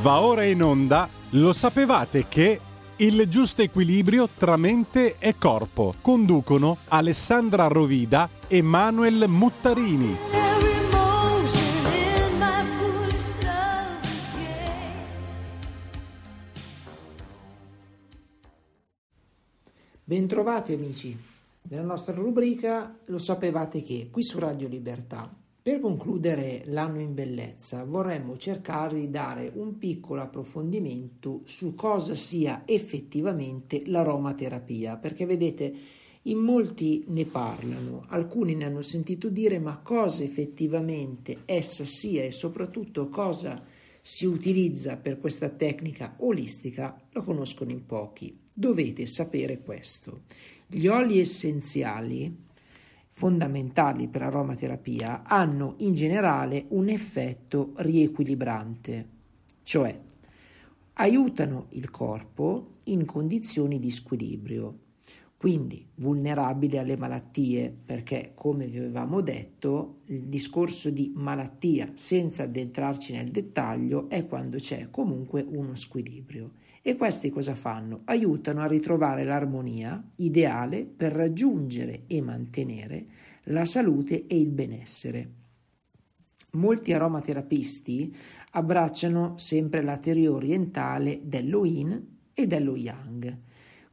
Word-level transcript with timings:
Va 0.00 0.20
ora 0.20 0.44
in 0.44 0.62
onda, 0.62 1.08
lo 1.30 1.52
sapevate 1.52 2.28
che 2.28 2.60
il 2.98 3.28
giusto 3.28 3.62
equilibrio 3.62 4.28
tra 4.28 4.56
mente 4.56 5.16
e 5.18 5.36
corpo 5.36 5.94
conducono 6.00 6.78
Alessandra 6.86 7.66
Rovida 7.66 8.30
e 8.46 8.62
Manuel 8.62 9.24
Muttarini. 9.26 10.16
Bentrovati 20.04 20.74
amici, 20.74 21.18
nella 21.62 21.82
nostra 21.82 22.14
rubrica 22.14 22.98
Lo 23.06 23.18
sapevate 23.18 23.82
che, 23.82 24.08
qui 24.12 24.22
su 24.22 24.38
Radio 24.38 24.68
Libertà. 24.68 25.37
Per 25.68 25.80
concludere 25.80 26.62
l'anno 26.64 26.98
in 26.98 27.12
bellezza 27.12 27.84
vorremmo 27.84 28.38
cercare 28.38 29.00
di 29.00 29.10
dare 29.10 29.52
un 29.54 29.76
piccolo 29.76 30.22
approfondimento 30.22 31.42
su 31.44 31.74
cosa 31.74 32.14
sia 32.14 32.62
effettivamente 32.64 33.82
l'aromaterapia, 33.84 34.96
perché 34.96 35.26
vedete 35.26 35.74
in 36.22 36.38
molti 36.38 37.04
ne 37.08 37.26
parlano, 37.26 38.06
alcuni 38.08 38.54
ne 38.54 38.64
hanno 38.64 38.80
sentito 38.80 39.28
dire, 39.28 39.58
ma 39.58 39.76
cosa 39.76 40.22
effettivamente 40.22 41.40
essa 41.44 41.84
sia 41.84 42.24
e 42.24 42.30
soprattutto 42.30 43.10
cosa 43.10 43.62
si 44.00 44.24
utilizza 44.24 44.96
per 44.96 45.18
questa 45.18 45.50
tecnica 45.50 46.14
olistica 46.20 46.98
lo 47.10 47.22
conoscono 47.22 47.72
in 47.72 47.84
pochi. 47.84 48.34
Dovete 48.54 49.06
sapere 49.06 49.60
questo. 49.60 50.22
Gli 50.66 50.86
oli 50.86 51.20
essenziali 51.20 52.46
fondamentali 53.18 54.06
per 54.06 54.22
aromaterapia 54.22 55.24
hanno 55.24 55.74
in 55.78 55.92
generale 55.92 56.66
un 56.68 56.88
effetto 56.88 57.72
riequilibrante, 57.78 59.08
cioè 59.64 60.00
aiutano 60.92 61.66
il 61.70 61.90
corpo 61.90 62.76
in 62.84 63.04
condizioni 63.04 63.80
di 63.80 63.90
squilibrio, 63.90 64.78
quindi 65.38 65.88
vulnerabile 65.94 66.78
alle 66.78 66.96
malattie, 66.96 67.70
perché 67.70 68.32
come 68.34 68.66
vi 68.66 68.78
avevamo 68.78 69.20
detto, 69.20 70.00
il 70.06 70.24
discorso 70.24 70.90
di 70.90 71.12
malattia 71.14 71.92
senza 71.94 72.42
addentrarci 72.42 73.12
nel 73.12 73.30
dettaglio 73.30 74.10
è 74.10 74.26
quando 74.26 74.56
c'è 74.56 74.90
comunque 74.90 75.46
uno 75.48 75.76
squilibrio. 75.76 76.54
E 76.82 76.96
questi 76.96 77.30
cosa 77.30 77.54
fanno? 77.54 78.00
Aiutano 78.06 78.62
a 78.62 78.66
ritrovare 78.66 79.22
l'armonia 79.22 80.02
ideale 80.16 80.84
per 80.84 81.12
raggiungere 81.12 82.02
e 82.08 82.20
mantenere 82.20 83.06
la 83.44 83.64
salute 83.64 84.26
e 84.26 84.40
il 84.40 84.50
benessere. 84.50 85.30
Molti 86.52 86.92
aromaterapisti 86.92 88.12
abbracciano 88.52 89.34
sempre 89.36 89.82
la 89.82 89.98
teoria 89.98 90.32
orientale 90.32 91.20
dello 91.22 91.64
yin 91.64 92.16
e 92.34 92.46
dello 92.48 92.74
yang. 92.74 93.46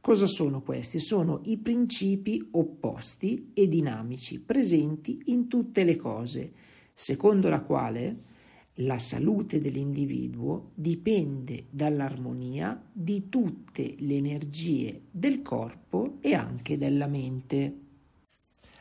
Cosa 0.06 0.26
sono 0.28 0.62
questi? 0.62 1.00
Sono 1.00 1.40
i 1.46 1.56
principi 1.56 2.40
opposti 2.52 3.50
e 3.52 3.66
dinamici 3.66 4.38
presenti 4.38 5.20
in 5.24 5.48
tutte 5.48 5.82
le 5.82 5.96
cose, 5.96 6.52
secondo 6.92 7.48
la 7.48 7.60
quale 7.62 8.22
la 8.74 9.00
salute 9.00 9.60
dell'individuo 9.60 10.70
dipende 10.74 11.64
dall'armonia 11.70 12.80
di 12.92 13.28
tutte 13.28 13.96
le 13.98 14.14
energie 14.14 15.06
del 15.10 15.42
corpo 15.42 16.18
e 16.20 16.34
anche 16.34 16.78
della 16.78 17.08
mente. 17.08 17.78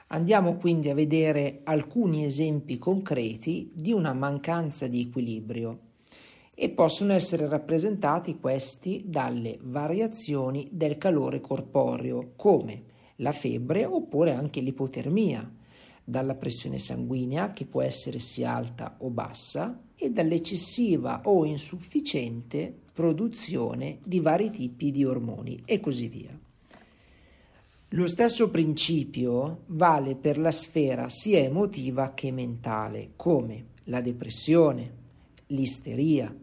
Andiamo 0.09 0.57
quindi 0.57 0.89
a 0.89 0.93
vedere 0.93 1.61
alcuni 1.63 2.23
esempi 2.23 2.77
concreti 2.77 3.71
di 3.73 3.91
una 3.91 4.13
mancanza 4.13 4.85
di 4.87 5.01
equilibrio 5.01 5.79
e 6.55 6.69
possono 6.69 7.11
essere 7.11 7.47
rappresentati 7.47 8.39
questi 8.39 9.03
dalle 9.05 9.59
variazioni 9.61 10.69
del 10.71 10.97
calore 10.97 11.41
corporeo, 11.41 12.31
come 12.37 12.83
la 13.17 13.33
febbre 13.33 13.85
oppure 13.85 14.33
anche 14.33 14.61
l'ipotermia, 14.61 15.53
dalla 16.03 16.35
pressione 16.35 16.79
sanguigna 16.79 17.51
che 17.51 17.65
può 17.65 17.81
essere 17.81 18.19
sia 18.19 18.55
alta 18.55 18.95
o 18.99 19.09
bassa 19.09 19.81
e 19.95 20.09
dall'eccessiva 20.11 21.21
o 21.25 21.45
insufficiente 21.45 22.73
produzione 22.93 23.99
di 24.03 24.19
vari 24.19 24.49
tipi 24.49 24.91
di 24.91 25.03
ormoni 25.03 25.61
e 25.65 25.79
così 25.79 26.07
via. 26.07 26.39
Lo 27.89 28.07
stesso 28.07 28.49
principio 28.49 29.63
vale 29.67 30.15
per 30.15 30.37
la 30.37 30.51
sfera 30.51 31.09
sia 31.09 31.39
emotiva 31.39 32.13
che 32.13 32.31
mentale, 32.31 33.11
come 33.15 33.65
la 33.85 34.01
depressione, 34.01 35.03
l'isteria, 35.47 36.33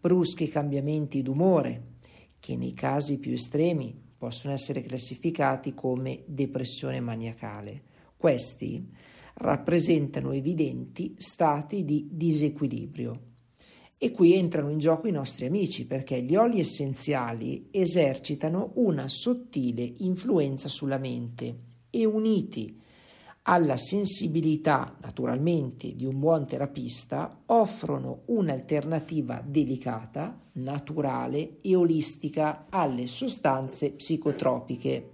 bruschi 0.00 0.48
cambiamenti 0.48 1.22
d'umore, 1.22 1.96
che 2.38 2.56
nei 2.56 2.72
casi 2.72 3.18
più 3.18 3.32
estremi 3.32 3.94
possono 4.16 4.52
essere 4.52 4.82
classificati 4.82 5.74
come 5.74 6.22
depressione 6.26 7.00
maniacale. 7.00 7.82
Questi 8.16 8.86
rappresentano 9.34 10.32
evidenti 10.32 11.14
stati 11.18 11.84
di 11.84 12.08
disequilibrio. 12.10 13.26
E 13.96 14.10
qui 14.12 14.34
entrano 14.34 14.70
in 14.70 14.78
gioco 14.78 15.08
i 15.08 15.12
nostri 15.12 15.46
amici 15.46 15.86
perché 15.86 16.22
gli 16.22 16.36
oli 16.36 16.60
essenziali 16.60 17.68
esercitano 17.70 18.72
una 18.76 19.08
sottile 19.08 19.94
influenza 19.98 20.68
sulla 20.68 20.98
mente 20.98 21.58
e 21.90 22.04
uniti 22.04 22.80
alla 23.50 23.78
sensibilità 23.78 24.94
naturalmente 25.00 25.94
di 25.94 26.04
un 26.04 26.18
buon 26.18 26.46
terapista 26.46 27.44
offrono 27.46 28.24
un'alternativa 28.26 29.42
delicata, 29.42 30.38
naturale 30.52 31.56
e 31.62 31.74
olistica 31.74 32.66
alle 32.68 33.06
sostanze 33.06 33.92
psicotropiche. 33.92 35.12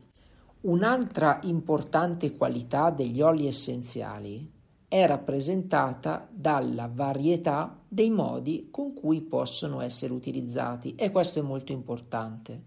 Un'altra 0.62 1.38
importante 1.44 2.34
qualità 2.34 2.90
degli 2.90 3.20
oli 3.20 3.46
essenziali 3.46 4.50
è 4.88 5.06
rappresentata 5.06 6.28
dalla 6.32 6.90
varietà 6.92 7.84
dei 7.86 8.10
modi 8.10 8.66
con 8.72 8.94
cui 8.94 9.20
possono 9.20 9.80
essere 9.80 10.12
utilizzati 10.12 10.96
e 10.96 11.12
questo 11.12 11.38
è 11.38 11.42
molto 11.42 11.70
importante. 11.70 12.64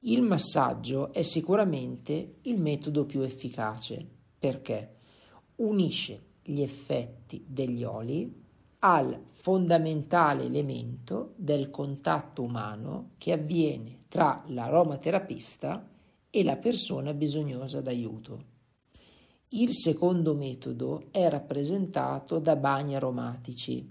Il 0.00 0.20
massaggio 0.20 1.14
è 1.14 1.22
sicuramente 1.22 2.40
il 2.42 2.60
metodo 2.60 3.06
più 3.06 3.22
efficace 3.22 4.06
perché 4.38 4.96
unisce 5.58 6.22
gli 6.42 6.60
effetti 6.60 7.44
degli 7.46 7.84
oli 7.84 8.46
al 8.80 9.20
fondamentale 9.32 10.44
elemento 10.44 11.32
del 11.36 11.70
contatto 11.70 12.42
umano 12.42 13.10
che 13.18 13.32
avviene 13.32 14.04
tra 14.08 14.44
l'aromaterapista 14.46 15.88
e 16.30 16.44
la 16.44 16.56
persona 16.56 17.12
bisognosa 17.12 17.80
d'aiuto. 17.80 18.56
Il 19.48 19.70
secondo 19.72 20.34
metodo 20.34 21.08
è 21.10 21.28
rappresentato 21.28 22.38
da 22.38 22.54
bagni 22.54 22.94
aromatici, 22.94 23.88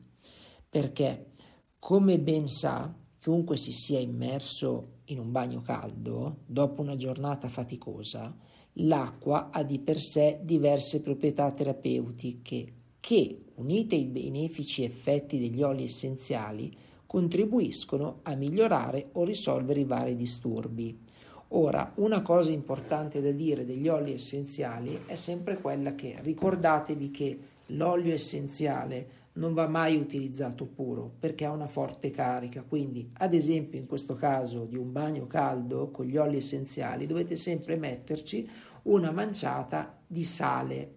perché, 0.69 1.31
come 1.79 2.19
ben 2.19 2.47
sa, 2.47 2.93
chiunque 3.17 3.57
si 3.57 3.71
sia 3.71 3.99
immerso 3.99 4.96
in 5.07 5.19
un 5.19 5.31
bagno 5.31 5.61
caldo, 5.61 6.37
dopo 6.45 6.81
una 6.81 6.95
giornata 6.95 7.47
faticosa, 7.47 8.35
l'acqua 8.73 9.49
ha 9.51 9.63
di 9.63 9.79
per 9.79 9.99
sé 9.99 10.39
diverse 10.43 11.01
proprietà 11.01 11.51
terapeutiche 11.51 12.73
che, 12.99 13.37
unite 13.55 13.95
ai 13.95 14.05
benefici 14.05 14.83
effetti 14.83 15.39
degli 15.39 15.61
oli 15.61 15.83
essenziali, 15.83 16.75
contribuiscono 17.05 18.19
a 18.23 18.35
migliorare 18.35 19.09
o 19.13 19.23
risolvere 19.23 19.79
i 19.79 19.85
vari 19.85 20.15
disturbi. 20.15 21.05
Ora, 21.51 21.93
una 21.95 22.21
cosa 22.21 22.51
importante 22.51 23.21
da 23.21 23.31
dire 23.31 23.65
degli 23.65 23.87
oli 23.87 24.11
essenziali 24.11 24.99
è 25.05 25.15
sempre 25.15 25.57
quella 25.61 25.95
che 25.95 26.17
ricordatevi 26.21 27.11
che 27.11 27.39
l'olio 27.67 28.13
essenziale 28.13 29.07
non 29.37 29.53
va 29.53 29.67
mai 29.67 29.95
utilizzato 29.95 30.65
puro 30.65 31.11
perché 31.19 31.45
ha 31.45 31.51
una 31.51 31.67
forte 31.67 32.11
carica, 32.11 32.63
quindi 32.63 33.09
ad 33.13 33.33
esempio 33.33 33.79
in 33.79 33.87
questo 33.87 34.15
caso 34.15 34.65
di 34.65 34.77
un 34.77 34.91
bagno 34.91 35.27
caldo 35.27 35.89
con 35.89 36.05
gli 36.05 36.17
oli 36.17 36.37
essenziali 36.37 37.05
dovete 37.05 37.35
sempre 37.35 37.77
metterci 37.77 38.49
una 38.83 39.11
manciata 39.11 39.99
di 40.05 40.23
sale, 40.23 40.93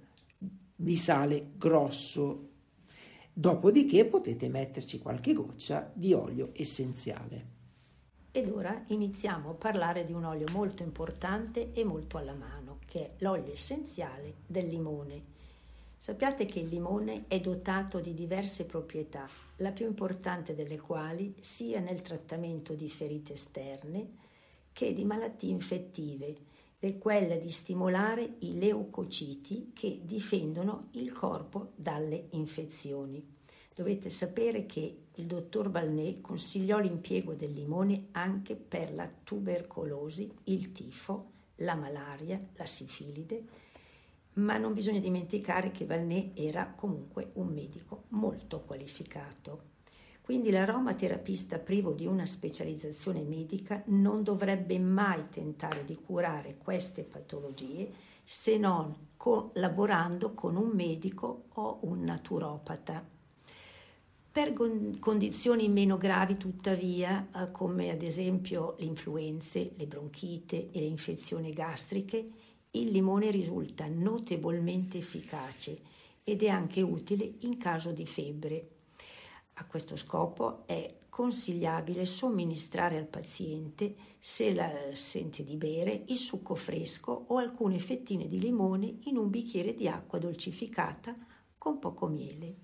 di 0.74 0.96
sale 0.96 1.50
grosso. 1.56 2.48
Dopodiché 3.32 4.04
potete 4.06 4.48
metterci 4.48 4.98
qualche 4.98 5.32
goccia 5.32 5.90
di 5.94 6.12
olio 6.12 6.50
essenziale. 6.52 7.58
Ed 8.32 8.48
ora 8.48 8.84
iniziamo 8.88 9.50
a 9.50 9.54
parlare 9.54 10.04
di 10.04 10.12
un 10.12 10.24
olio 10.24 10.46
molto 10.52 10.84
importante 10.84 11.72
e 11.72 11.84
molto 11.84 12.16
alla 12.16 12.34
mano, 12.34 12.78
che 12.86 13.00
è 13.00 13.14
l'olio 13.18 13.52
essenziale 13.52 14.34
del 14.46 14.68
limone. 14.68 15.38
Sappiate 16.02 16.46
che 16.46 16.60
il 16.60 16.68
limone 16.68 17.24
è 17.28 17.40
dotato 17.40 18.00
di 18.00 18.14
diverse 18.14 18.64
proprietà, 18.64 19.28
la 19.56 19.70
più 19.70 19.84
importante 19.84 20.54
delle 20.54 20.78
quali 20.78 21.34
sia 21.40 21.78
nel 21.78 22.00
trattamento 22.00 22.72
di 22.72 22.88
ferite 22.88 23.34
esterne 23.34 24.06
che 24.72 24.94
di 24.94 25.04
malattie 25.04 25.50
infettive, 25.50 26.34
è 26.78 26.96
quella 26.96 27.36
di 27.36 27.50
stimolare 27.50 28.36
i 28.38 28.58
leucociti 28.58 29.72
che 29.74 30.00
difendono 30.02 30.88
il 30.92 31.12
corpo 31.12 31.72
dalle 31.74 32.28
infezioni. 32.30 33.22
Dovete 33.74 34.08
sapere 34.08 34.64
che 34.64 35.02
il 35.12 35.26
dottor 35.26 35.68
Balnet 35.68 36.22
consigliò 36.22 36.78
l'impiego 36.78 37.34
del 37.34 37.52
limone 37.52 38.06
anche 38.12 38.56
per 38.56 38.94
la 38.94 39.06
tubercolosi, 39.22 40.32
il 40.44 40.72
tifo, 40.72 41.26
la 41.56 41.74
malaria, 41.74 42.40
la 42.54 42.64
sifilide, 42.64 43.68
ma 44.34 44.56
non 44.56 44.74
bisogna 44.74 45.00
dimenticare 45.00 45.70
che 45.70 45.84
Balnet 45.84 46.38
era 46.38 46.72
comunque 46.74 47.30
un 47.34 47.48
medico 47.48 48.04
molto 48.08 48.60
qualificato. 48.60 49.78
Quindi 50.22 50.50
l'aromaterapista 50.50 51.58
privo 51.58 51.92
di 51.92 52.06
una 52.06 52.24
specializzazione 52.24 53.22
medica 53.22 53.82
non 53.86 54.22
dovrebbe 54.22 54.78
mai 54.78 55.28
tentare 55.28 55.84
di 55.84 55.96
curare 55.96 56.56
queste 56.56 57.02
patologie 57.02 57.90
se 58.22 58.56
non 58.56 59.08
collaborando 59.16 60.32
con 60.34 60.54
un 60.54 60.68
medico 60.68 61.46
o 61.54 61.80
un 61.82 62.04
naturopata. 62.04 63.04
Per 64.32 64.52
condizioni 65.00 65.68
meno 65.68 65.98
gravi, 65.98 66.36
tuttavia, 66.36 67.28
eh, 67.34 67.50
come 67.50 67.90
ad 67.90 68.02
esempio 68.02 68.76
le 68.78 68.84
influenze, 68.84 69.72
le 69.76 69.88
bronchite 69.88 70.70
e 70.70 70.78
le 70.78 70.86
infezioni 70.86 71.50
gastriche, 71.50 72.30
il 72.72 72.90
limone 72.90 73.30
risulta 73.30 73.86
notevolmente 73.88 74.98
efficace 74.98 75.80
ed 76.22 76.42
è 76.42 76.48
anche 76.48 76.82
utile 76.82 77.34
in 77.40 77.56
caso 77.56 77.90
di 77.90 78.06
febbre. 78.06 78.68
A 79.54 79.66
questo 79.66 79.96
scopo 79.96 80.66
è 80.66 80.94
consigliabile 81.08 82.06
somministrare 82.06 82.96
al 82.96 83.06
paziente, 83.06 83.94
se 84.18 84.54
la 84.54 84.70
sente 84.92 85.44
di 85.44 85.56
bere, 85.56 86.04
il 86.06 86.16
succo 86.16 86.54
fresco 86.54 87.24
o 87.28 87.36
alcune 87.36 87.78
fettine 87.78 88.28
di 88.28 88.38
limone 88.38 88.98
in 89.04 89.16
un 89.16 89.28
bicchiere 89.28 89.74
di 89.74 89.88
acqua 89.88 90.18
dolcificata 90.18 91.12
con 91.58 91.78
poco 91.78 92.06
miele. 92.06 92.54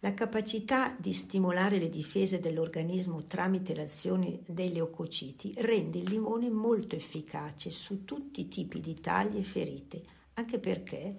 La 0.00 0.12
capacità 0.12 0.94
di 0.98 1.14
stimolare 1.14 1.78
le 1.78 1.88
difese 1.88 2.38
dell'organismo 2.38 3.24
tramite 3.26 3.74
l'azione 3.74 4.40
dei 4.46 4.72
leucociti 4.72 5.54
rende 5.56 5.98
il 5.98 6.10
limone 6.10 6.50
molto 6.50 6.96
efficace 6.96 7.70
su 7.70 8.04
tutti 8.04 8.42
i 8.42 8.48
tipi 8.48 8.80
di 8.80 8.94
taglie 9.00 9.38
e 9.38 9.42
ferite, 9.42 10.02
anche 10.34 10.58
perché, 10.58 11.14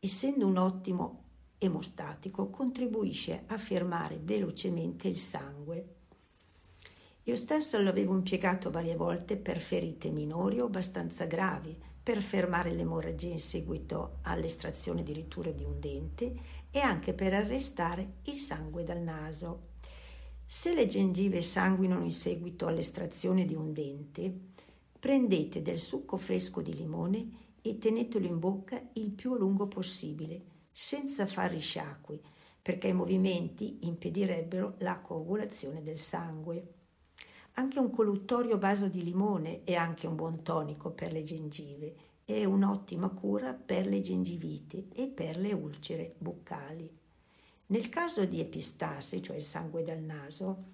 essendo 0.00 0.46
un 0.46 0.56
ottimo 0.56 1.24
emostatico 1.58 2.48
contribuisce 2.48 3.44
a 3.48 3.58
fermare 3.58 4.18
velocemente 4.22 5.08
il 5.08 5.18
sangue. 5.18 5.94
Io 7.24 7.36
stesso 7.36 7.78
l'avevo 7.80 8.14
impiegato 8.14 8.70
varie 8.70 8.96
volte 8.96 9.36
per 9.36 9.58
ferite 9.58 10.10
minori 10.10 10.60
o 10.60 10.66
abbastanza 10.66 11.26
gravi, 11.26 11.76
per 12.06 12.22
fermare 12.22 12.72
l'emorragia 12.72 13.32
in 13.32 13.40
seguito 13.40 14.18
all'estrazione 14.22 15.00
addirittura 15.00 15.50
di 15.50 15.64
un 15.64 15.80
dente 15.80 16.34
e 16.70 16.78
anche 16.78 17.12
per 17.14 17.34
arrestare 17.34 18.18
il 18.26 18.34
sangue 18.34 18.84
dal 18.84 19.00
naso. 19.00 19.70
Se 20.46 20.72
le 20.72 20.86
gengive 20.86 21.42
sanguinano 21.42 22.04
in 22.04 22.12
seguito 22.12 22.68
all'estrazione 22.68 23.44
di 23.44 23.56
un 23.56 23.72
dente, 23.72 24.32
prendete 25.00 25.62
del 25.62 25.80
succo 25.80 26.16
fresco 26.16 26.60
di 26.60 26.76
limone 26.76 27.56
e 27.60 27.76
tenetelo 27.76 28.28
in 28.28 28.38
bocca 28.38 28.80
il 28.92 29.10
più 29.10 29.32
a 29.32 29.38
lungo 29.38 29.66
possibile 29.66 30.40
senza 30.70 31.26
fare 31.26 31.58
sciacqui, 31.58 32.20
perché 32.62 32.86
i 32.86 32.94
movimenti 32.94 33.78
impedirebbero 33.80 34.76
la 34.78 35.00
coagulazione 35.00 35.82
del 35.82 35.98
sangue. 35.98 36.74
Anche 37.58 37.78
un 37.78 37.90
colluttorio 37.90 38.58
vaso 38.58 38.88
di 38.88 39.02
limone 39.02 39.64
è 39.64 39.74
anche 39.74 40.06
un 40.06 40.14
buon 40.14 40.42
tonico 40.42 40.90
per 40.90 41.12
le 41.12 41.22
gengive 41.22 41.94
è 42.26 42.44
un'ottima 42.44 43.08
cura 43.08 43.54
per 43.54 43.86
le 43.86 44.00
gengiviti 44.00 44.88
e 44.92 45.06
per 45.06 45.38
le 45.38 45.52
ulcere 45.52 46.16
buccali. 46.18 46.90
Nel 47.66 47.88
caso 47.88 48.24
di 48.24 48.40
epistasi, 48.40 49.22
cioè 49.22 49.36
il 49.36 49.42
sangue 49.42 49.84
dal 49.84 50.00
naso, 50.00 50.64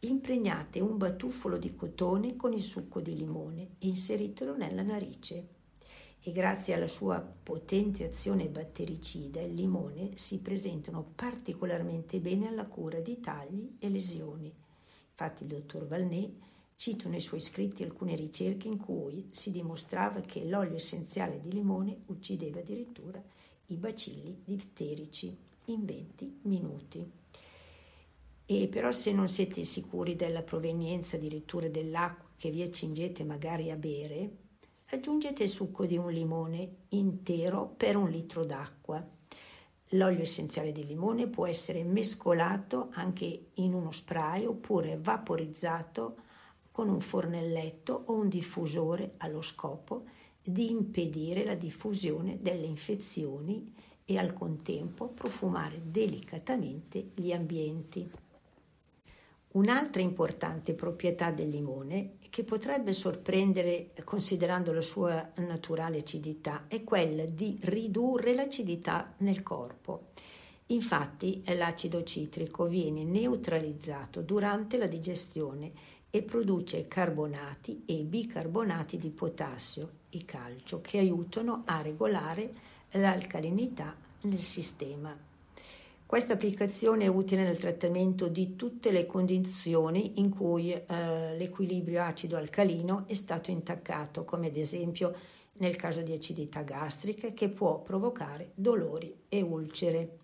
impregnate 0.00 0.78
un 0.78 0.96
batuffolo 0.96 1.58
di 1.58 1.74
cotone 1.74 2.36
con 2.36 2.52
il 2.52 2.62
succo 2.62 3.00
di 3.00 3.16
limone 3.16 3.72
e 3.80 3.88
inseritelo 3.88 4.56
nella 4.56 4.82
narice 4.82 5.48
e 6.22 6.30
grazie 6.30 6.74
alla 6.74 6.88
sua 6.88 7.20
potente 7.20 8.04
azione 8.04 8.48
battericida 8.48 9.40
il 9.40 9.54
limone 9.54 10.16
si 10.16 10.38
presentano 10.38 11.04
particolarmente 11.14 12.20
bene 12.20 12.46
alla 12.46 12.66
cura 12.66 13.00
di 13.00 13.18
tagli 13.18 13.74
e 13.80 13.88
lesioni. 13.90 14.63
Infatti 15.16 15.42
il 15.44 15.48
dottor 15.48 15.86
Valnet 15.86 16.32
cita 16.76 17.08
nei 17.08 17.20
suoi 17.20 17.40
scritti 17.40 17.84
alcune 17.84 18.16
ricerche 18.16 18.66
in 18.66 18.78
cui 18.78 19.28
si 19.30 19.50
dimostrava 19.52 20.20
che 20.20 20.44
l'olio 20.44 20.74
essenziale 20.74 21.40
di 21.40 21.52
limone 21.52 22.02
uccideva 22.06 22.60
addirittura 22.60 23.22
i 23.66 23.76
bacilli 23.76 24.42
difterici 24.44 25.34
in 25.66 25.84
20 25.84 26.40
minuti. 26.42 27.10
E 28.46 28.68
però 28.68 28.90
se 28.92 29.12
non 29.12 29.28
siete 29.28 29.64
sicuri 29.64 30.16
della 30.16 30.42
provenienza 30.42 31.16
addirittura 31.16 31.68
dell'acqua 31.68 32.28
che 32.36 32.50
vi 32.50 32.62
accingete 32.62 33.24
magari 33.24 33.70
a 33.70 33.76
bere, 33.76 34.42
Aggiungete 34.94 35.42
il 35.42 35.48
succo 35.48 35.86
di 35.86 35.96
un 35.96 36.12
limone 36.12 36.82
intero 36.90 37.66
per 37.66 37.96
un 37.96 38.08
litro 38.10 38.44
d'acqua. 38.44 39.04
L'olio 39.90 40.22
essenziale 40.22 40.72
di 40.72 40.84
limone 40.86 41.28
può 41.28 41.46
essere 41.46 41.84
mescolato 41.84 42.88
anche 42.92 43.46
in 43.54 43.74
uno 43.74 43.92
spray 43.92 44.44
oppure 44.44 44.98
vaporizzato 45.00 46.16
con 46.70 46.88
un 46.88 47.00
fornelletto 47.00 48.04
o 48.06 48.14
un 48.14 48.28
diffusore 48.28 49.14
allo 49.18 49.42
scopo 49.42 50.04
di 50.42 50.70
impedire 50.70 51.44
la 51.44 51.54
diffusione 51.54 52.38
delle 52.40 52.66
infezioni 52.66 53.72
e 54.04 54.18
al 54.18 54.32
contempo 54.32 55.08
profumare 55.08 55.80
delicatamente 55.84 57.10
gli 57.14 57.32
ambienti. 57.32 58.06
Un'altra 59.52 60.02
importante 60.02 60.74
proprietà 60.74 61.30
del 61.30 61.48
limone, 61.48 62.16
che 62.34 62.42
potrebbe 62.42 62.92
sorprendere 62.92 63.92
considerando 64.02 64.72
la 64.72 64.80
sua 64.80 65.30
naturale 65.36 65.98
acidità, 65.98 66.64
è 66.66 66.82
quella 66.82 67.24
di 67.26 67.56
ridurre 67.62 68.34
l'acidità 68.34 69.14
nel 69.18 69.44
corpo. 69.44 70.06
Infatti 70.66 71.44
l'acido 71.46 72.02
citrico 72.02 72.66
viene 72.66 73.04
neutralizzato 73.04 74.20
durante 74.20 74.78
la 74.78 74.88
digestione 74.88 75.70
e 76.10 76.22
produce 76.22 76.88
carbonati 76.88 77.84
e 77.86 78.02
bicarbonati 78.02 78.98
di 78.98 79.10
potassio 79.10 79.90
e 80.10 80.24
calcio 80.24 80.80
che 80.80 80.98
aiutano 80.98 81.62
a 81.66 81.82
regolare 81.82 82.50
l'alcalinità 82.90 83.94
nel 84.22 84.40
sistema. 84.40 85.16
Questa 86.14 86.34
applicazione 86.34 87.06
è 87.06 87.08
utile 87.08 87.42
nel 87.42 87.58
trattamento 87.58 88.28
di 88.28 88.54
tutte 88.54 88.92
le 88.92 89.04
condizioni 89.04 90.20
in 90.20 90.30
cui 90.30 90.72
eh, 90.72 91.36
l'equilibrio 91.36 92.04
acido-alcalino 92.04 93.08
è 93.08 93.14
stato 93.14 93.50
intaccato, 93.50 94.24
come 94.24 94.46
ad 94.46 94.56
esempio 94.56 95.12
nel 95.54 95.74
caso 95.74 96.02
di 96.02 96.12
acidità 96.12 96.62
gastrica 96.62 97.32
che 97.32 97.48
può 97.48 97.80
provocare 97.80 98.52
dolori 98.54 99.12
e 99.28 99.42
ulcere. 99.42 100.18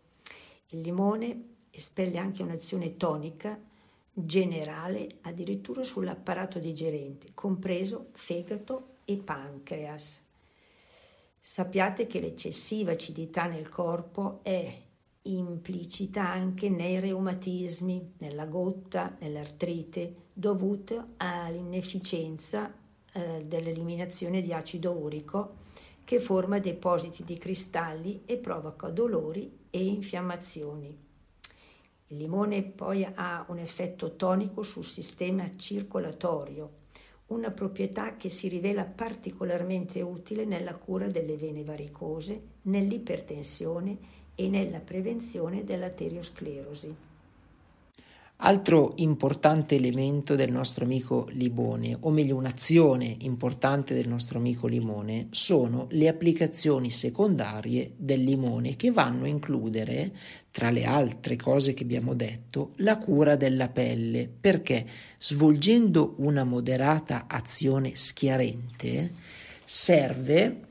Il 0.68 0.82
limone 0.82 1.56
espelle 1.72 2.18
anche 2.18 2.44
un'azione 2.44 2.96
tonica 2.96 3.58
generale 4.12 5.08
addirittura 5.22 5.82
sull'apparato 5.82 6.60
digerente, 6.60 7.30
compreso 7.34 8.10
fegato 8.12 8.90
e 9.04 9.16
pancreas. 9.16 10.22
Sappiate 11.40 12.06
che 12.06 12.20
l'eccessiva 12.20 12.92
acidità 12.92 13.46
nel 13.46 13.68
corpo 13.68 14.38
è 14.44 14.82
implicita 15.22 16.26
anche 16.26 16.68
nei 16.68 16.98
reumatismi, 16.98 18.14
nella 18.18 18.46
gotta, 18.46 19.16
nell'artrite, 19.20 20.28
dovuta 20.32 21.04
all'inefficienza 21.18 22.72
eh, 23.12 23.44
dell'eliminazione 23.44 24.40
di 24.40 24.52
acido 24.52 24.96
urico 24.96 25.58
che 26.04 26.18
forma 26.18 26.58
depositi 26.58 27.22
di 27.22 27.38
cristalli 27.38 28.22
e 28.24 28.38
provoca 28.38 28.88
dolori 28.88 29.58
e 29.70 29.84
infiammazioni. 29.84 31.08
Il 32.08 32.16
limone 32.16 32.62
poi 32.62 33.04
ha 33.04 33.44
un 33.48 33.58
effetto 33.58 34.16
tonico 34.16 34.62
sul 34.62 34.84
sistema 34.84 35.54
circolatorio, 35.54 36.78
una 37.26 37.52
proprietà 37.52 38.16
che 38.16 38.28
si 38.28 38.48
rivela 38.48 38.84
particolarmente 38.84 40.00
utile 40.00 40.44
nella 40.44 40.74
cura 40.74 41.06
delle 41.06 41.36
vene 41.36 41.62
varicose, 41.62 42.42
nell'ipertensione 42.62 43.98
e 44.34 44.48
nella 44.48 44.80
prevenzione 44.80 45.64
dell'arteriosclerosi. 45.64 46.94
Altro 48.42 48.92
importante 48.96 49.74
elemento 49.74 50.34
del 50.34 50.50
nostro 50.50 50.84
amico 50.84 51.28
limone, 51.32 51.94
o 52.00 52.08
meglio 52.08 52.36
un'azione 52.36 53.16
importante 53.20 53.92
del 53.92 54.08
nostro 54.08 54.38
amico 54.38 54.66
limone, 54.66 55.26
sono 55.28 55.88
le 55.90 56.08
applicazioni 56.08 56.90
secondarie 56.90 57.92
del 57.96 58.22
limone 58.22 58.76
che 58.76 58.92
vanno 58.92 59.24
a 59.24 59.28
includere, 59.28 60.10
tra 60.50 60.70
le 60.70 60.84
altre 60.84 61.36
cose 61.36 61.74
che 61.74 61.82
abbiamo 61.82 62.14
detto, 62.14 62.70
la 62.76 62.96
cura 62.96 63.36
della 63.36 63.68
pelle, 63.68 64.26
perché 64.40 64.86
svolgendo 65.18 66.14
una 66.20 66.44
moderata 66.44 67.26
azione 67.28 67.94
schiarente 67.94 69.12
serve 69.66 70.68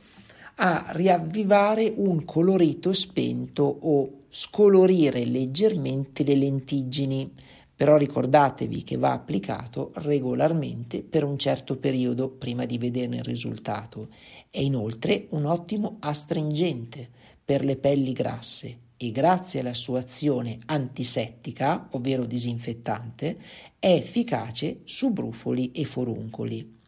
a 0.61 0.87
riavvivare 0.89 1.91
un 1.95 2.25
colorito 2.25 2.91
spento 2.91 3.63
o 3.63 4.23
scolorire 4.27 5.23
leggermente 5.23 6.23
le 6.23 6.35
lentiggini, 6.35 7.31
però 7.73 7.95
ricordatevi 7.95 8.83
che 8.83 8.97
va 8.97 9.13
applicato 9.13 9.91
regolarmente 9.95 11.01
per 11.01 11.23
un 11.23 11.37
certo 11.37 11.77
periodo 11.77 12.29
prima 12.29 12.65
di 12.65 12.77
vederne 12.77 13.17
il 13.17 13.23
risultato. 13.23 14.09
È 14.49 14.59
inoltre 14.59 15.27
un 15.29 15.45
ottimo 15.45 15.95
astringente 16.01 17.07
per 17.43 17.63
le 17.63 17.77
pelli 17.77 18.11
grasse 18.11 18.79
e 18.97 19.11
grazie 19.11 19.61
alla 19.61 19.73
sua 19.73 19.99
azione 19.99 20.59
antisettica, 20.65 21.87
ovvero 21.91 22.25
disinfettante, 22.25 23.37
è 23.79 23.93
efficace 23.93 24.81
su 24.83 25.11
brufoli 25.11 25.71
e 25.71 25.85
foruncoli. 25.85 26.79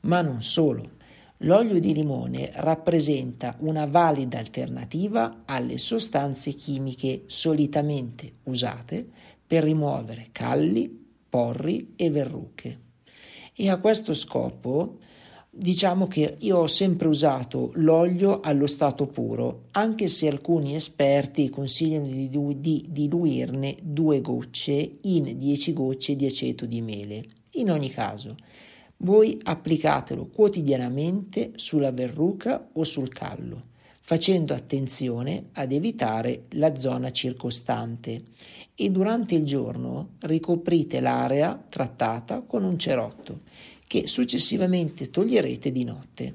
Ma 0.00 0.20
non 0.20 0.42
solo. 0.42 1.02
L'olio 1.38 1.80
di 1.80 1.92
limone 1.92 2.50
rappresenta 2.54 3.56
una 3.60 3.86
valida 3.86 4.38
alternativa 4.38 5.42
alle 5.44 5.78
sostanze 5.78 6.52
chimiche 6.52 7.24
solitamente 7.26 8.34
usate 8.44 9.06
per 9.46 9.64
rimuovere 9.64 10.28
calli, 10.30 10.88
porri 11.28 11.94
e 11.96 12.10
verruche. 12.10 12.80
E 13.52 13.68
a 13.68 13.78
questo 13.78 14.14
scopo 14.14 14.98
diciamo 15.56 16.08
che 16.08 16.36
io 16.40 16.58
ho 16.58 16.66
sempre 16.66 17.08
usato 17.08 17.70
l'olio 17.74 18.40
allo 18.40 18.66
stato 18.66 19.06
puro, 19.06 19.68
anche 19.72 20.08
se 20.08 20.28
alcuni 20.28 20.74
esperti 20.74 21.48
consigliano 21.50 22.06
di, 22.06 22.28
di 22.60 22.86
diluirne 22.88 23.76
due 23.80 24.20
gocce 24.20 24.98
in 25.02 25.36
10 25.36 25.72
gocce 25.72 26.16
di 26.16 26.26
aceto 26.26 26.66
di 26.66 26.80
mele. 26.80 27.24
In 27.52 27.70
ogni 27.70 27.90
caso, 27.90 28.34
voi 29.04 29.38
applicatelo 29.42 30.26
quotidianamente 30.26 31.52
sulla 31.56 31.92
verruca 31.92 32.70
o 32.72 32.84
sul 32.84 33.10
callo, 33.10 33.72
facendo 34.00 34.54
attenzione 34.54 35.48
ad 35.52 35.72
evitare 35.72 36.44
la 36.52 36.74
zona 36.74 37.10
circostante 37.10 38.22
e 38.74 38.90
durante 38.90 39.34
il 39.34 39.44
giorno 39.44 40.14
ricoprite 40.20 41.00
l'area 41.00 41.62
trattata 41.68 42.40
con 42.40 42.64
un 42.64 42.78
cerotto 42.78 43.40
che 43.86 44.06
successivamente 44.06 45.10
toglierete 45.10 45.70
di 45.70 45.84
notte. 45.84 46.34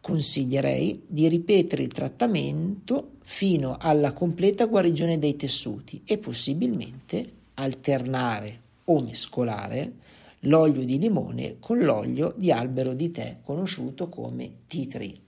Consiglierei 0.00 1.02
di 1.06 1.28
ripetere 1.28 1.82
il 1.82 1.92
trattamento 1.92 3.18
fino 3.22 3.76
alla 3.78 4.12
completa 4.12 4.66
guarigione 4.66 5.18
dei 5.18 5.36
tessuti 5.36 6.02
e 6.04 6.18
possibilmente 6.18 7.32
alternare 7.54 8.60
o 8.84 9.00
mescolare 9.00 9.92
l'olio 10.44 10.84
di 10.84 10.98
limone 10.98 11.58
con 11.58 11.80
l'olio 11.80 12.32
di 12.34 12.50
albero 12.50 12.94
di 12.94 13.10
tè 13.10 13.40
conosciuto 13.44 14.08
come 14.08 14.62
tree. 14.66 15.20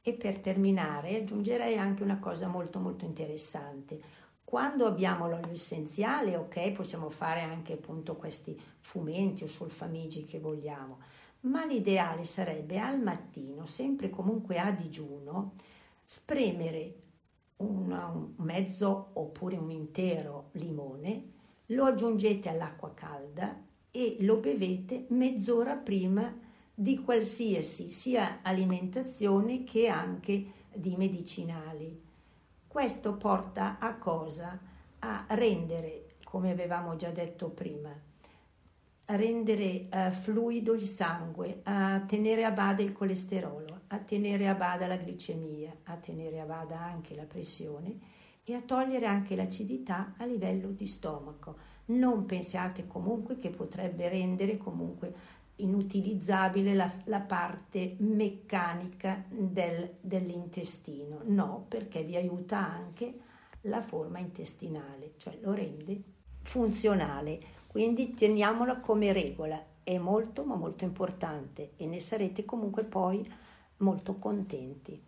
E 0.00 0.14
per 0.14 0.38
terminare 0.38 1.16
aggiungerei 1.16 1.76
anche 1.76 2.02
una 2.02 2.18
cosa 2.18 2.48
molto 2.48 2.78
molto 2.78 3.04
interessante. 3.04 4.00
Quando 4.42 4.86
abbiamo 4.86 5.28
l'olio 5.28 5.52
essenziale, 5.52 6.36
ok, 6.36 6.72
possiamo 6.72 7.10
fare 7.10 7.42
anche 7.42 7.74
appunto 7.74 8.16
questi 8.16 8.58
fumenti 8.80 9.44
o 9.44 9.46
solfamigi 9.46 10.24
che 10.24 10.40
vogliamo, 10.40 10.98
ma 11.40 11.64
l'ideale 11.64 12.24
sarebbe 12.24 12.78
al 12.78 13.00
mattino, 13.00 13.66
sempre 13.66 14.10
comunque 14.10 14.58
a 14.58 14.70
digiuno, 14.70 15.54
spremere 16.04 16.94
un 17.56 18.34
mezzo 18.36 19.10
oppure 19.12 19.56
un 19.56 19.70
intero 19.70 20.48
limone, 20.52 21.30
lo 21.66 21.84
aggiungete 21.84 22.48
all'acqua 22.48 22.92
calda 22.92 23.70
e 23.92 24.16
lo 24.20 24.38
bevete 24.38 25.04
mezz'ora 25.10 25.76
prima 25.76 26.34
di 26.74 26.98
qualsiasi 26.98 27.90
sia 27.90 28.40
alimentazione 28.42 29.62
che 29.62 29.86
anche 29.86 30.42
di 30.74 30.96
medicinali. 30.96 31.96
Questo 32.66 33.16
porta 33.16 33.78
a 33.78 33.94
cosa? 33.96 34.58
A 35.00 35.26
rendere, 35.28 36.14
come 36.24 36.50
avevamo 36.50 36.96
già 36.96 37.10
detto 37.10 37.50
prima, 37.50 37.94
a 39.06 39.16
rendere 39.16 39.88
uh, 39.92 40.10
fluido 40.10 40.72
il 40.72 40.80
sangue, 40.80 41.60
a 41.64 42.02
tenere 42.06 42.44
a 42.44 42.50
bada 42.50 42.82
il 42.82 42.92
colesterolo, 42.92 43.82
a 43.88 43.98
tenere 43.98 44.48
a 44.48 44.54
bada 44.54 44.86
la 44.86 44.96
glicemia, 44.96 45.76
a 45.84 45.96
tenere 45.96 46.40
a 46.40 46.46
bada 46.46 46.80
anche 46.80 47.14
la 47.14 47.24
pressione 47.24 47.98
e 48.42 48.54
a 48.54 48.62
togliere 48.62 49.06
anche 49.06 49.36
l'acidità 49.36 50.14
a 50.16 50.24
livello 50.24 50.68
di 50.68 50.86
stomaco. 50.86 51.56
Non 51.86 52.26
pensiate 52.26 52.86
comunque 52.86 53.38
che 53.38 53.50
potrebbe 53.50 54.08
rendere 54.08 54.56
comunque 54.56 55.40
inutilizzabile 55.56 56.74
la, 56.74 56.90
la 57.04 57.20
parte 57.20 57.96
meccanica 57.98 59.24
del, 59.28 59.96
dell'intestino. 60.00 61.20
No, 61.24 61.64
perché 61.68 62.02
vi 62.02 62.16
aiuta 62.16 62.58
anche 62.58 63.12
la 63.62 63.80
forma 63.80 64.18
intestinale, 64.18 65.14
cioè 65.18 65.38
lo 65.40 65.52
rende 65.52 66.00
funzionale. 66.42 67.40
Quindi 67.66 68.14
teniamola 68.14 68.80
come 68.80 69.12
regola, 69.12 69.64
è 69.82 69.98
molto 69.98 70.44
ma 70.44 70.54
molto 70.54 70.84
importante 70.84 71.72
e 71.76 71.86
ne 71.86 72.00
sarete 72.00 72.44
comunque 72.44 72.84
poi 72.84 73.26
molto 73.78 74.16
contenti. 74.16 75.00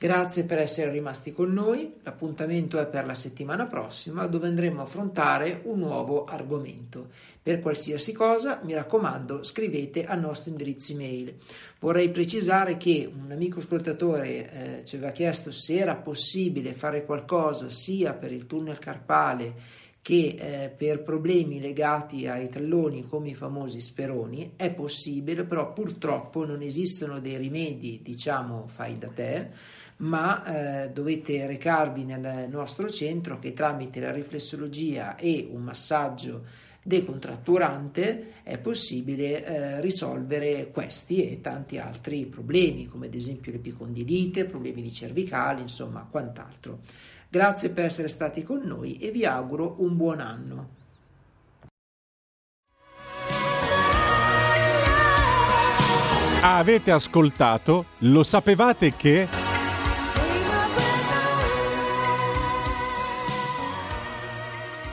Grazie 0.00 0.44
per 0.44 0.58
essere 0.58 0.92
rimasti 0.92 1.32
con 1.32 1.52
noi, 1.52 1.94
l'appuntamento 2.04 2.78
è 2.78 2.86
per 2.86 3.04
la 3.04 3.14
settimana 3.14 3.66
prossima 3.66 4.28
dove 4.28 4.46
andremo 4.46 4.78
a 4.78 4.84
affrontare 4.84 5.62
un 5.64 5.80
nuovo 5.80 6.24
argomento. 6.24 7.08
Per 7.42 7.58
qualsiasi 7.58 8.12
cosa, 8.12 8.60
mi 8.62 8.74
raccomando, 8.74 9.42
scrivete 9.42 10.04
al 10.04 10.20
nostro 10.20 10.52
indirizzo 10.52 10.92
email. 10.92 11.34
Vorrei 11.80 12.10
precisare 12.10 12.76
che 12.76 13.10
un 13.12 13.32
amico 13.32 13.58
ascoltatore 13.58 14.78
eh, 14.78 14.84
ci 14.84 14.94
aveva 14.94 15.10
chiesto 15.10 15.50
se 15.50 15.78
era 15.78 15.96
possibile 15.96 16.74
fare 16.74 17.04
qualcosa 17.04 17.68
sia 17.68 18.14
per 18.14 18.30
il 18.30 18.46
tunnel 18.46 18.78
carpale 18.78 19.86
che 20.00 20.36
eh, 20.38 20.68
per 20.70 21.02
problemi 21.02 21.60
legati 21.60 22.28
ai 22.28 22.48
talloni 22.48 23.04
come 23.06 23.30
i 23.30 23.34
famosi 23.34 23.80
speroni 23.80 24.52
è 24.54 24.70
possibile, 24.70 25.42
però 25.42 25.72
purtroppo 25.72 26.46
non 26.46 26.62
esistono 26.62 27.18
dei 27.18 27.36
rimedi, 27.36 28.00
diciamo, 28.00 28.68
fai 28.68 28.96
da 28.96 29.08
te 29.08 29.50
ma 29.98 30.84
eh, 30.84 30.90
dovete 30.90 31.46
recarvi 31.46 32.04
nel 32.04 32.48
nostro 32.50 32.88
centro 32.88 33.38
che 33.38 33.52
tramite 33.52 34.00
la 34.00 34.12
riflessologia 34.12 35.16
e 35.16 35.48
un 35.50 35.62
massaggio 35.62 36.44
decontratturante 36.82 38.32
è 38.42 38.58
possibile 38.58 39.44
eh, 39.44 39.80
risolvere 39.80 40.70
questi 40.70 41.28
e 41.28 41.40
tanti 41.40 41.78
altri 41.78 42.24
problemi, 42.26 42.86
come 42.86 43.06
ad 43.06 43.14
esempio 43.14 43.52
l'epicondilite, 43.52 44.46
problemi 44.46 44.80
di 44.80 44.90
cervicale, 44.92 45.60
insomma, 45.60 46.06
quant'altro. 46.10 46.80
Grazie 47.28 47.70
per 47.70 47.84
essere 47.84 48.08
stati 48.08 48.42
con 48.42 48.62
noi 48.64 48.96
e 48.96 49.10
vi 49.10 49.26
auguro 49.26 49.76
un 49.80 49.96
buon 49.96 50.20
anno. 50.20 50.76
Avete 56.40 56.90
ascoltato? 56.90 57.86
Lo 57.98 58.22
sapevate 58.22 58.94
che... 58.94 59.37